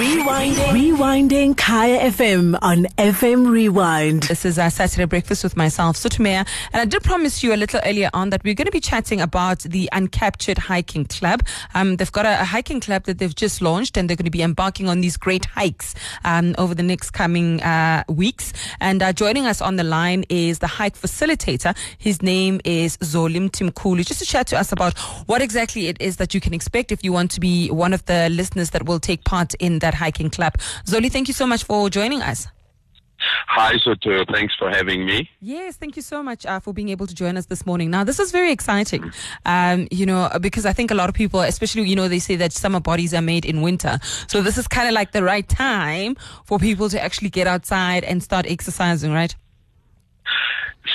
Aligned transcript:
Rewinding. 0.00 0.96
Rewinding 0.96 1.56
Kaya 1.58 2.10
FM 2.10 2.58
on 2.62 2.84
FM 2.96 3.50
Rewind. 3.50 4.22
This 4.22 4.46
is 4.46 4.58
our 4.58 4.70
Saturday 4.70 5.04
breakfast 5.04 5.44
with 5.44 5.58
myself, 5.58 5.94
Sutumea. 5.94 6.48
And 6.72 6.80
I 6.80 6.86
did 6.86 7.02
promise 7.02 7.42
you 7.42 7.52
a 7.52 7.56
little 7.56 7.82
earlier 7.84 8.08
on 8.14 8.30
that 8.30 8.42
we're 8.42 8.54
going 8.54 8.64
to 8.64 8.72
be 8.72 8.80
chatting 8.80 9.20
about 9.20 9.58
the 9.58 9.90
Uncaptured 9.92 10.56
Hiking 10.56 11.04
Club. 11.04 11.42
Um, 11.74 11.96
they've 11.96 12.10
got 12.10 12.24
a, 12.24 12.40
a, 12.40 12.44
hiking 12.46 12.80
club 12.80 13.04
that 13.04 13.18
they've 13.18 13.34
just 13.34 13.60
launched 13.60 13.98
and 13.98 14.08
they're 14.08 14.16
going 14.16 14.24
to 14.24 14.30
be 14.30 14.40
embarking 14.40 14.88
on 14.88 15.02
these 15.02 15.18
great 15.18 15.44
hikes 15.44 15.94
um, 16.24 16.54
over 16.56 16.74
the 16.74 16.82
next 16.82 17.10
coming 17.10 17.62
uh, 17.62 18.04
weeks. 18.08 18.54
And 18.80 19.02
uh, 19.02 19.12
joining 19.12 19.44
us 19.44 19.60
on 19.60 19.76
the 19.76 19.84
line 19.84 20.24
is 20.30 20.60
the 20.60 20.66
hike 20.66 20.96
facilitator. 20.96 21.76
His 21.98 22.22
name 22.22 22.62
is 22.64 22.96
Zoli 22.98 23.50
Mthimkhulu. 23.50 24.06
Just 24.06 24.20
to 24.20 24.26
chat 24.26 24.46
to 24.46 24.58
us 24.58 24.72
about 24.72 24.96
what 25.26 25.42
exactly 25.42 25.88
it 25.88 26.00
is 26.00 26.16
that 26.16 26.32
you 26.32 26.40
can 26.40 26.54
expect 26.54 26.90
if 26.90 27.04
you 27.04 27.12
want 27.12 27.30
to 27.32 27.40
be 27.40 27.70
one 27.70 27.92
of 27.92 28.02
the 28.06 28.30
listeners 28.30 28.70
that 28.70 28.86
will 28.86 28.98
take 28.98 29.24
part 29.24 29.52
in 29.56 29.80
that 29.80 29.89
that 29.90 29.96
hiking 29.96 30.30
club. 30.30 30.54
Zoli, 30.86 31.10
thank 31.10 31.28
you 31.28 31.34
so 31.34 31.46
much 31.46 31.64
for 31.64 31.90
joining 31.90 32.22
us. 32.22 32.46
Hi, 33.48 33.74
Sotho. 33.74 34.24
Thanks 34.32 34.54
for 34.58 34.70
having 34.70 35.04
me. 35.04 35.28
Yes, 35.42 35.76
thank 35.76 35.94
you 35.94 36.00
so 36.00 36.22
much 36.22 36.46
uh, 36.46 36.58
for 36.58 36.72
being 36.72 36.88
able 36.88 37.06
to 37.06 37.14
join 37.14 37.36
us 37.36 37.46
this 37.46 37.66
morning. 37.66 37.90
Now, 37.90 38.02
this 38.02 38.18
is 38.18 38.32
very 38.32 38.50
exciting, 38.50 39.12
um, 39.44 39.88
you 39.90 40.06
know, 40.06 40.30
because 40.40 40.64
I 40.64 40.72
think 40.72 40.90
a 40.90 40.94
lot 40.94 41.10
of 41.10 41.14
people, 41.14 41.40
especially, 41.40 41.82
you 41.82 41.96
know, 41.96 42.08
they 42.08 42.18
say 42.18 42.36
that 42.36 42.52
summer 42.54 42.80
bodies 42.80 43.12
are 43.12 43.20
made 43.20 43.44
in 43.44 43.60
winter. 43.60 43.98
So 44.26 44.40
this 44.40 44.56
is 44.56 44.66
kind 44.66 44.88
of 44.88 44.94
like 44.94 45.12
the 45.12 45.22
right 45.22 45.46
time 45.46 46.16
for 46.46 46.58
people 46.58 46.88
to 46.88 47.02
actually 47.02 47.28
get 47.28 47.46
outside 47.46 48.04
and 48.04 48.22
start 48.22 48.46
exercising, 48.48 49.12
right? 49.12 49.36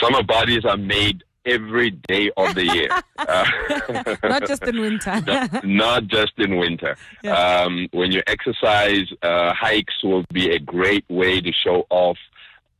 Summer 0.01 0.23
bodies 0.23 0.65
are 0.65 0.77
made 0.77 1.23
every 1.45 1.91
day 1.91 2.31
of 2.37 2.55
the 2.55 2.65
year. 2.65 2.89
Uh, 3.17 3.45
not 4.23 4.45
just 4.45 4.61
in 4.63 4.79
winter. 4.79 5.21
not, 5.27 5.65
not, 5.65 6.07
just 6.07 6.33
in 6.37 6.57
winter. 6.57 6.95
Yeah. 7.23 7.33
Um, 7.33 7.87
when 7.91 8.11
you 8.11 8.21
exercise, 8.27 9.05
uh, 9.23 9.53
hikes 9.53 10.03
will 10.03 10.25
be 10.33 10.51
a 10.51 10.59
great 10.59 11.05
way 11.09 11.41
to 11.41 11.51
show 11.51 11.87
off 11.89 12.17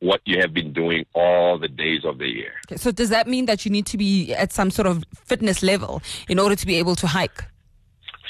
what 0.00 0.20
you 0.24 0.38
have 0.40 0.52
been 0.52 0.72
doing 0.72 1.04
all 1.14 1.58
the 1.58 1.68
days 1.68 2.04
of 2.04 2.18
the 2.18 2.28
year. 2.28 2.52
Okay, 2.66 2.76
so 2.76 2.92
does 2.92 3.08
that 3.08 3.26
mean 3.26 3.46
that 3.46 3.64
you 3.64 3.70
need 3.70 3.86
to 3.86 3.96
be 3.96 4.34
at 4.34 4.52
some 4.52 4.70
sort 4.70 4.86
of 4.86 5.04
fitness 5.14 5.62
level 5.62 6.02
in 6.28 6.38
order 6.38 6.54
to 6.54 6.66
be 6.66 6.76
able 6.76 6.94
to 6.96 7.06
hike? 7.06 7.44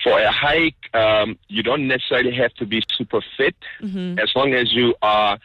For 0.04 0.18
a 0.18 0.30
hike, 0.30 0.94
um, 0.94 1.36
you 1.48 1.62
don't 1.62 1.88
necessarily 1.88 2.34
have 2.36 2.54
to 2.54 2.66
be 2.66 2.82
super 2.96 3.20
fit, 3.36 3.56
mm-hmm. 3.82 4.18
as 4.20 4.30
long 4.36 4.54
as 4.54 4.72
you 4.72 4.94
are 5.02 5.38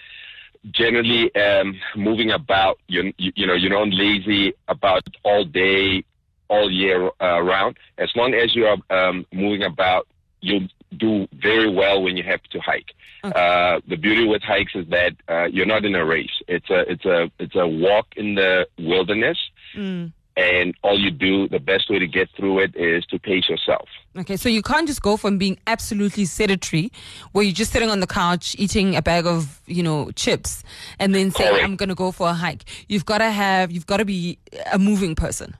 generally 0.70 1.34
um, 1.36 1.80
moving 1.96 2.32
about. 2.32 2.80
You, 2.88 3.14
you, 3.18 3.32
you 3.36 3.48
know, 3.48 3.54
you're 3.54 3.72
not 3.72 3.94
lazy 3.94 4.54
about 4.68 5.04
all 5.24 5.44
day, 5.44 6.04
all 6.48 6.72
year 6.72 7.10
uh, 7.22 7.42
round. 7.42 7.78
As 7.98 8.10
long 8.16 8.34
as 8.34 8.56
you 8.56 8.66
are 8.68 8.78
um, 8.90 9.26
moving 9.34 9.64
about, 9.64 10.08
you'll 10.42 10.68
do 10.98 11.28
very 11.34 11.74
well 11.74 12.02
when 12.02 12.18
you 12.18 12.24
have 12.24 12.44
to 12.44 12.60
hike. 12.60 12.94
Okay. 13.24 13.40
Uh, 13.40 13.80
the 13.88 13.96
beauty 13.96 14.28
with 14.28 14.42
hikes 14.42 14.74
is 14.76 14.88
that 14.90 15.14
uh, 15.30 15.46
you're 15.46 15.68
not 15.68 15.86
in 15.86 15.96
a 15.96 16.04
race. 16.04 16.42
It's 16.48 16.70
a 16.72 16.92
it's 16.92 17.06
a 17.06 17.32
it's 17.38 17.56
a 17.56 17.68
walk 17.68 18.08
in 18.18 18.36
the 18.36 18.68
wilderness. 18.80 19.38
Mm 19.76 20.12
and 20.38 20.74
all 20.84 20.98
you 20.98 21.12
do, 21.12 21.48
the 21.48 21.60
best 21.60 21.90
way 21.90 22.00
to 22.00 22.08
get 22.08 22.30
through 22.36 22.60
it 22.60 22.76
is 22.76 23.06
to 23.08 23.20
pace 23.20 23.50
yourself. 23.50 23.88
Okay, 24.18 24.38
so 24.38 24.50
you 24.50 24.62
can't 24.62 24.88
just 24.88 25.02
go 25.02 25.18
from 25.18 25.38
being 25.38 25.58
absolutely 25.68 26.26
sedentary, 26.26 26.92
where 27.32 27.44
you're 27.44 27.54
just 27.54 27.72
sitting 27.72 27.90
on 27.90 28.00
the 28.00 28.08
couch 28.08 28.56
eating 28.58 28.96
a 28.96 29.02
bag 29.02 29.26
of, 29.26 29.62
you 29.68 29.84
know, 29.84 30.12
chips, 30.12 30.64
and 31.00 31.14
then 31.14 31.32
say, 31.32 31.48
Correct. 31.48 31.64
I'm 31.64 31.76
going 31.76 31.90
to 31.90 31.96
go 31.96 32.12
for 32.12 32.30
a 32.30 32.34
hike. 32.34 32.64
You've 32.88 33.06
got 33.06 33.20
to 33.20 33.30
have, 33.32 33.72
you've 33.72 33.88
got 33.88 33.98
to 33.98 34.06
be 34.06 34.40
a 34.72 34.80
moving 34.80 35.16
person. 35.16 35.56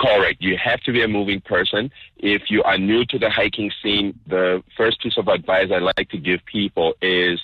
Correct. 0.00 0.40
You 0.40 0.56
have 0.56 0.80
to 0.82 0.92
be 0.92 1.02
a 1.02 1.08
moving 1.08 1.40
person. 1.40 1.90
If 2.18 2.50
you 2.50 2.62
are 2.62 2.78
new 2.78 3.04
to 3.06 3.18
the 3.18 3.30
hiking 3.30 3.72
scene, 3.82 4.18
the 4.26 4.62
first 4.76 5.00
piece 5.02 5.18
of 5.18 5.26
advice 5.26 5.70
I 5.74 5.78
like 5.78 6.08
to 6.10 6.18
give 6.18 6.44
people 6.44 6.94
is 7.02 7.40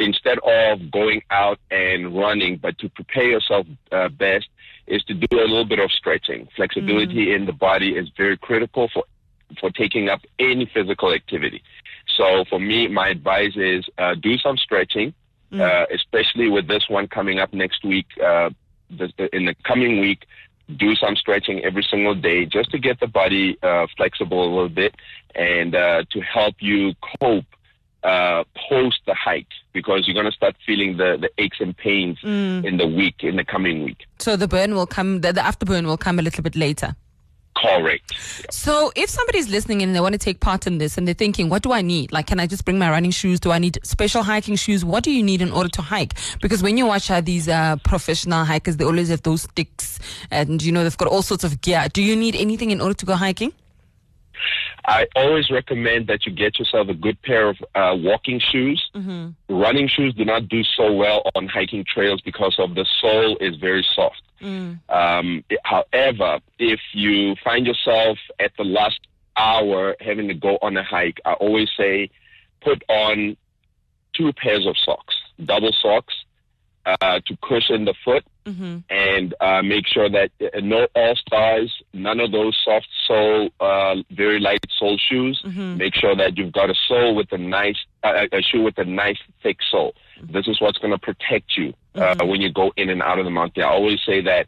instead 0.00 0.38
of 0.38 0.90
going 0.90 1.22
out 1.30 1.58
and 1.70 2.16
running, 2.16 2.56
but 2.56 2.78
to 2.78 2.88
prepare 2.88 3.24
yourself 3.24 3.66
uh, 3.92 4.08
best, 4.08 4.48
is 4.90 5.02
to 5.04 5.14
do 5.14 5.38
a 5.38 5.46
little 5.46 5.64
bit 5.64 5.78
of 5.78 5.90
stretching. 5.92 6.48
Flexibility 6.56 7.26
mm. 7.26 7.36
in 7.36 7.46
the 7.46 7.52
body 7.52 7.90
is 7.90 8.08
very 8.16 8.36
critical 8.36 8.88
for 8.92 9.04
for 9.58 9.70
taking 9.70 10.08
up 10.08 10.20
any 10.38 10.70
physical 10.72 11.12
activity. 11.12 11.62
So 12.16 12.44
for 12.48 12.60
me, 12.60 12.86
my 12.86 13.08
advice 13.08 13.56
is 13.56 13.84
uh, 13.98 14.14
do 14.14 14.38
some 14.38 14.56
stretching, 14.56 15.12
mm. 15.52 15.60
uh, 15.60 15.86
especially 15.92 16.48
with 16.48 16.68
this 16.68 16.84
one 16.88 17.08
coming 17.08 17.38
up 17.38 17.52
next 17.52 17.84
week. 17.84 18.06
Uh, 18.22 18.50
in 19.32 19.44
the 19.46 19.54
coming 19.64 20.00
week, 20.00 20.26
do 20.76 20.94
some 20.94 21.16
stretching 21.16 21.64
every 21.64 21.82
single 21.82 22.14
day 22.14 22.44
just 22.44 22.70
to 22.70 22.78
get 22.78 23.00
the 23.00 23.06
body 23.06 23.56
uh, 23.62 23.86
flexible 23.96 24.42
a 24.42 24.50
little 24.50 24.68
bit 24.68 24.94
and 25.34 25.74
uh, 25.74 26.02
to 26.10 26.20
help 26.20 26.56
you 26.60 26.92
cope 27.20 27.44
uh, 28.02 28.44
post 28.68 28.98
the 29.06 29.14
hike 29.14 29.46
because 29.72 30.06
you're 30.06 30.14
going 30.14 30.26
to 30.26 30.32
start 30.32 30.56
feeling 30.66 30.96
the, 30.96 31.16
the 31.20 31.30
aches 31.38 31.58
and 31.60 31.76
pains 31.76 32.18
mm. 32.22 32.64
in 32.64 32.76
the 32.76 32.86
week, 32.86 33.22
in 33.22 33.36
the 33.36 33.44
coming 33.44 33.84
week. 33.84 34.06
So 34.18 34.36
the 34.36 34.48
burn 34.48 34.74
will 34.74 34.86
come, 34.86 35.20
the, 35.20 35.32
the 35.32 35.40
afterburn 35.40 35.86
will 35.86 35.96
come 35.96 36.18
a 36.18 36.22
little 36.22 36.42
bit 36.42 36.56
later. 36.56 36.96
Correct. 37.56 38.14
So 38.50 38.90
if 38.96 39.10
somebody's 39.10 39.48
listening 39.48 39.82
and 39.82 39.94
they 39.94 40.00
want 40.00 40.14
to 40.14 40.18
take 40.18 40.40
part 40.40 40.66
in 40.66 40.78
this 40.78 40.96
and 40.96 41.06
they're 41.06 41.14
thinking, 41.14 41.48
what 41.50 41.62
do 41.62 41.72
I 41.72 41.82
need? 41.82 42.10
Like, 42.10 42.26
can 42.26 42.40
I 42.40 42.46
just 42.46 42.64
bring 42.64 42.78
my 42.78 42.88
running 42.88 43.10
shoes? 43.10 43.38
Do 43.38 43.50
I 43.50 43.58
need 43.58 43.78
special 43.82 44.22
hiking 44.22 44.56
shoes? 44.56 44.84
What 44.84 45.04
do 45.04 45.10
you 45.10 45.22
need 45.22 45.42
in 45.42 45.50
order 45.50 45.68
to 45.70 45.82
hike? 45.82 46.14
Because 46.40 46.62
when 46.62 46.78
you 46.78 46.86
watch 46.86 47.10
uh, 47.10 47.20
these 47.20 47.48
uh, 47.48 47.76
professional 47.84 48.44
hikers, 48.44 48.76
they 48.78 48.84
always 48.84 49.08
have 49.10 49.22
those 49.22 49.42
sticks 49.42 49.98
and, 50.30 50.62
you 50.62 50.72
know, 50.72 50.84
they've 50.84 50.96
got 50.96 51.08
all 51.08 51.22
sorts 51.22 51.44
of 51.44 51.60
gear. 51.60 51.86
Do 51.92 52.02
you 52.02 52.16
need 52.16 52.34
anything 52.36 52.70
in 52.70 52.80
order 52.80 52.94
to 52.94 53.04
go 53.04 53.14
hiking? 53.14 53.52
I 54.90 55.06
always 55.14 55.52
recommend 55.52 56.08
that 56.08 56.26
you 56.26 56.32
get 56.32 56.58
yourself 56.58 56.88
a 56.88 56.94
good 56.94 57.22
pair 57.22 57.48
of 57.48 57.56
uh, 57.76 57.94
walking 57.96 58.40
shoes. 58.40 58.90
Mm-hmm. 58.92 59.54
Running 59.54 59.86
shoes 59.86 60.14
do 60.14 60.24
not 60.24 60.48
do 60.48 60.64
so 60.64 60.92
well 60.92 61.22
on 61.36 61.46
hiking 61.46 61.84
trails 61.84 62.20
because 62.22 62.56
of 62.58 62.74
the 62.74 62.84
sole 63.00 63.36
is 63.40 63.54
very 63.54 63.86
soft. 63.94 64.20
Mm. 64.42 64.80
Um, 64.88 65.44
it, 65.48 65.60
however, 65.62 66.40
if 66.58 66.80
you 66.92 67.36
find 67.44 67.68
yourself 67.68 68.18
at 68.40 68.50
the 68.58 68.64
last 68.64 68.98
hour 69.36 69.94
having 70.00 70.26
to 70.26 70.34
go 70.34 70.58
on 70.60 70.76
a 70.76 70.82
hike, 70.82 71.20
I 71.24 71.34
always 71.34 71.68
say 71.76 72.10
put 72.60 72.82
on 72.88 73.36
two 74.12 74.32
pairs 74.32 74.66
of 74.66 74.76
socks, 74.76 75.14
double 75.44 75.72
socks, 75.80 76.14
uh, 76.84 77.20
to 77.26 77.38
cushion 77.42 77.84
the 77.84 77.94
foot 78.04 78.24
mm-hmm. 78.44 78.78
and 78.88 79.34
uh, 79.40 79.62
make 79.62 79.86
sure 79.86 80.08
that 80.08 80.30
uh, 80.40 80.60
no 80.60 80.86
all 80.94 81.14
stars, 81.16 81.82
none 81.92 82.20
of 82.20 82.32
those 82.32 82.58
soft 82.64 82.88
sole, 83.06 83.50
uh, 83.60 83.96
very 84.10 84.40
light 84.40 84.64
sole 84.78 84.98
shoes. 84.98 85.40
Mm-hmm. 85.44 85.76
Make 85.78 85.94
sure 85.94 86.16
that 86.16 86.36
you've 86.36 86.52
got 86.52 86.70
a 86.70 86.74
sole 86.88 87.14
with 87.14 87.32
a 87.32 87.38
nice, 87.38 87.78
uh, 88.02 88.26
a 88.32 88.42
shoe 88.42 88.62
with 88.62 88.78
a 88.78 88.84
nice 88.84 89.18
thick 89.42 89.58
sole. 89.70 89.94
Mm-hmm. 90.20 90.32
This 90.32 90.48
is 90.48 90.60
what's 90.60 90.78
going 90.78 90.92
to 90.92 90.98
protect 90.98 91.56
you 91.56 91.74
uh, 91.94 92.00
mm-hmm. 92.00 92.28
when 92.28 92.40
you 92.40 92.52
go 92.52 92.72
in 92.76 92.90
and 92.90 93.02
out 93.02 93.18
of 93.18 93.24
the 93.24 93.30
mountain. 93.30 93.62
I 93.62 93.68
always 93.68 94.00
say 94.04 94.20
that. 94.22 94.46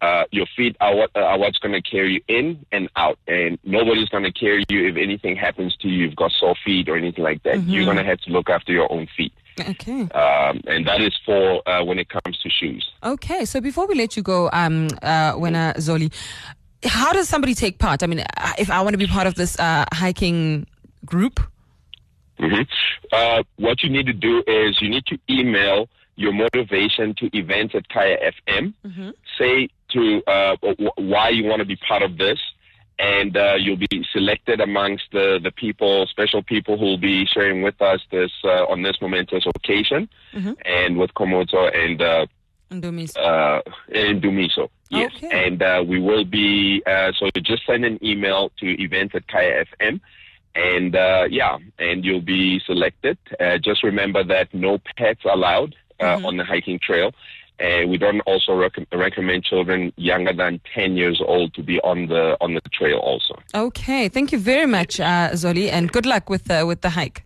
Uh, 0.00 0.24
your 0.32 0.46
feet 0.56 0.76
are 0.80 0.96
what 0.96 1.10
are 1.14 1.38
what's 1.38 1.58
going 1.58 1.70
to 1.70 1.80
carry 1.80 2.14
you 2.14 2.20
in 2.26 2.66
and 2.72 2.88
out, 2.96 3.20
and 3.28 3.56
nobody's 3.62 4.08
going 4.08 4.24
to 4.24 4.32
carry 4.32 4.64
you 4.68 4.88
if 4.88 4.96
anything 4.96 5.36
happens 5.36 5.76
to 5.76 5.86
you. 5.86 6.06
You've 6.06 6.16
got 6.16 6.32
sore 6.32 6.56
feet 6.64 6.88
or 6.88 6.96
anything 6.96 7.22
like 7.22 7.44
that. 7.44 7.62
You're 7.62 7.82
mm-hmm. 7.82 7.84
going 7.84 7.96
to 7.98 8.02
have 8.02 8.18
to 8.22 8.30
look 8.30 8.50
after 8.50 8.72
your 8.72 8.90
own 8.92 9.06
feet. 9.16 9.32
Okay. 9.60 10.02
Um, 10.10 10.60
and 10.66 10.86
that 10.86 11.00
is 11.00 11.16
for 11.24 11.66
uh, 11.68 11.84
when 11.84 11.98
it 11.98 12.08
comes 12.08 12.38
to 12.38 12.50
shoes. 12.50 12.88
Okay. 13.02 13.44
So 13.44 13.60
before 13.60 13.86
we 13.86 13.94
let 13.94 14.16
you 14.16 14.22
go, 14.22 14.48
um, 14.52 14.88
uh, 15.02 15.34
Wena 15.34 15.76
Zoli, 15.76 16.12
how 16.84 17.12
does 17.12 17.28
somebody 17.28 17.54
take 17.54 17.78
part? 17.78 18.02
I 18.02 18.06
mean, 18.06 18.20
uh, 18.20 18.52
if 18.58 18.70
I 18.70 18.80
want 18.80 18.94
to 18.94 18.98
be 18.98 19.06
part 19.06 19.26
of 19.26 19.34
this 19.34 19.58
uh, 19.58 19.84
hiking 19.92 20.66
group? 21.04 21.40
Mm-hmm. 22.38 22.62
Uh, 23.12 23.42
what 23.56 23.82
you 23.82 23.90
need 23.90 24.06
to 24.06 24.12
do 24.12 24.42
is 24.46 24.80
you 24.80 24.88
need 24.88 25.06
to 25.06 25.18
email 25.30 25.88
your 26.16 26.32
motivation 26.32 27.14
to 27.18 27.30
events 27.36 27.74
at 27.74 27.88
Kaya 27.88 28.16
FM. 28.48 28.74
Mm-hmm. 28.84 29.10
Say 29.38 29.68
to 29.90 30.22
uh, 30.26 30.56
why 30.96 31.28
you 31.28 31.44
want 31.44 31.60
to 31.60 31.66
be 31.66 31.76
part 31.76 32.02
of 32.02 32.18
this 32.18 32.38
and 32.98 33.36
uh, 33.36 33.54
you'll 33.58 33.76
be 33.76 34.06
selected 34.12 34.60
amongst 34.60 35.04
the, 35.12 35.40
the 35.42 35.50
people, 35.50 36.06
special 36.06 36.42
people 36.42 36.78
who 36.78 36.84
will 36.84 36.98
be 36.98 37.26
sharing 37.26 37.62
with 37.62 37.80
us 37.80 38.00
this 38.10 38.30
uh, 38.44 38.64
on 38.66 38.82
this 38.82 38.96
momentous 39.00 39.44
occasion, 39.46 40.08
mm-hmm. 40.32 40.52
and 40.64 40.98
with 40.98 41.12
Kgomotso 41.14 41.74
and 41.76 42.00
uh, 42.00 42.26
Ndumiso. 42.70 43.16
Uh, 43.16 43.62
Ndumiso. 43.90 44.68
Yes, 44.90 45.12
okay. 45.16 45.46
and 45.46 45.62
uh, 45.62 45.84
we 45.86 46.00
will 46.00 46.24
be. 46.24 46.82
Uh, 46.86 47.12
so 47.18 47.28
just 47.42 47.66
send 47.66 47.84
an 47.84 47.98
email 48.04 48.50
to 48.58 48.82
events 48.82 49.14
at 49.14 49.26
Kaya 49.26 49.64
FM, 49.80 50.00
and 50.54 50.94
uh, 50.94 51.24
yeah, 51.30 51.58
and 51.78 52.04
you'll 52.04 52.20
be 52.20 52.60
selected. 52.60 53.18
Uh, 53.40 53.58
just 53.58 53.82
remember 53.82 54.22
that 54.24 54.52
no 54.52 54.78
pets 54.96 55.22
allowed 55.24 55.74
uh, 56.00 56.04
mm-hmm. 56.04 56.26
on 56.26 56.36
the 56.36 56.44
hiking 56.44 56.78
trail, 56.78 57.12
uh, 57.60 57.86
we 57.86 57.96
don't 57.98 58.20
also 58.20 58.54
rec- 58.54 58.86
recommend 58.92 59.44
children 59.44 59.92
younger 59.96 60.32
than 60.32 60.60
10 60.74 60.96
years 60.96 61.20
old 61.24 61.54
to 61.54 61.62
be 61.62 61.80
on 61.80 62.08
the 62.08 62.36
on 62.40 62.54
the 62.54 62.60
trail 62.72 62.98
also. 62.98 63.34
Okay, 63.54 64.08
thank 64.08 64.32
you 64.32 64.38
very 64.38 64.66
much, 64.66 65.00
uh, 65.00 65.30
Zoli, 65.32 65.70
and 65.70 65.92
good 65.92 66.06
luck 66.06 66.28
with 66.30 66.50
uh, 66.50 66.64
with 66.66 66.80
the 66.80 66.90
hike. 66.90 67.24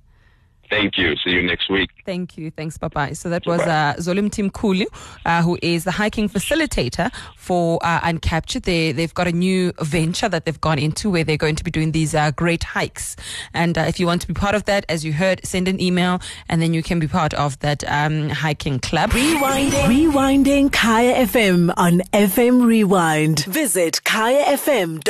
Thank 0.68 0.98
you. 0.98 1.16
See 1.16 1.30
you 1.30 1.42
next 1.42 1.68
week. 1.70 1.90
Thank 2.04 2.36
you. 2.36 2.50
Thanks. 2.50 2.78
Bye 2.78 2.88
bye. 2.88 3.12
So 3.12 3.30
that 3.30 3.46
was 3.46 3.60
uh, 3.62 3.94
Zoli 3.98 4.28
Mthimkhulu, 4.28 4.86
uh, 5.24 5.42
who 5.42 5.58
is 5.62 5.84
the 5.84 5.92
hiking 5.92 6.28
facilitator 6.28 7.12
for 7.36 7.78
uh, 7.82 8.00
Uncaptured. 8.00 8.64
They, 8.64 8.92
they've 8.92 9.14
got 9.14 9.26
a 9.26 9.32
new 9.32 9.72
venture 9.80 10.28
that 10.28 10.44
they've 10.44 10.60
gone 10.60 10.78
into 10.78 11.10
where 11.10 11.24
they're 11.24 11.36
going 11.36 11.56
to 11.56 11.64
be 11.64 11.70
doing 11.70 11.92
these 11.92 12.14
uh, 12.14 12.30
great 12.32 12.64
hikes. 12.64 13.16
And 13.54 13.78
uh, 13.78 13.82
if 13.82 14.00
you 14.00 14.06
want 14.06 14.22
to 14.22 14.28
be 14.28 14.34
part 14.34 14.54
of 14.54 14.64
that, 14.64 14.84
as 14.88 15.04
you 15.04 15.12
heard, 15.12 15.40
send 15.44 15.68
an 15.68 15.80
email 15.80 16.20
and 16.48 16.60
then 16.60 16.74
you 16.74 16.82
can 16.82 16.98
be 16.98 17.06
part 17.08 17.34
of 17.34 17.58
that 17.60 17.84
um, 17.88 18.28
hiking 18.30 18.78
club. 18.78 19.10
Rewinding. 19.10 19.84
Rewinding 19.84 20.72
Kaya 20.72 21.26
FM 21.26 21.72
on 21.76 22.00
FM 22.12 22.64
Rewind. 22.66 23.44
Visit 23.44 24.00
kayafm.co.za 24.04 25.04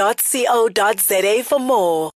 for 1.45 1.59
more. 1.59 2.11